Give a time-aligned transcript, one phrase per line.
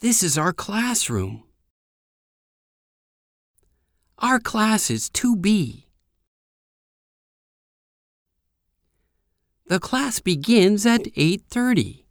[0.00, 1.44] This is our classroom.
[4.18, 5.84] Our class is 2B.
[9.68, 12.05] The class begins at 8:30.